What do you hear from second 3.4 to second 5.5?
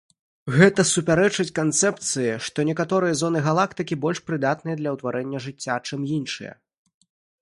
галактыкі больш прыдатныя для ўтварэння